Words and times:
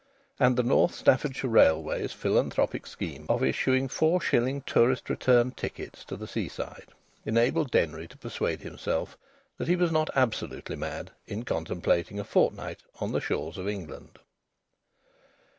And 0.39 0.57
the 0.57 0.63
North 0.63 0.95
Staffordshire 0.95 1.47
Railway's 1.51 2.11
philanthropic 2.11 2.87
scheme 2.87 3.27
of 3.29 3.43
issuing 3.43 3.87
four 3.87 4.19
shilling 4.19 4.61
tourist 4.61 5.11
return 5.11 5.51
tickets 5.51 6.03
to 6.05 6.15
the 6.15 6.25
seaside 6.25 6.87
enabled 7.23 7.69
Denry 7.69 8.07
to 8.07 8.17
persuade 8.17 8.61
himself 8.61 9.15
that 9.59 9.67
he 9.67 9.75
was 9.75 9.91
not 9.91 10.09
absolutely 10.15 10.75
mad 10.75 11.11
in 11.27 11.43
contemplating 11.45 12.19
a 12.19 12.23
fortnight 12.23 12.79
on 12.99 13.11
the 13.11 13.21
shores 13.21 13.59
of 13.59 13.67
England. 13.67 14.17